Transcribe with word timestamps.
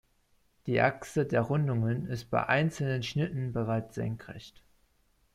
Die 0.65 0.81
Achse 0.81 1.27
der 1.27 1.41
Rundungen 1.41 2.07
ist 2.07 2.31
bei 2.31 2.47
einzelnen 2.47 3.03
Schnitten 3.03 3.53
bereits 3.53 3.93
senkrecht. 3.93 4.63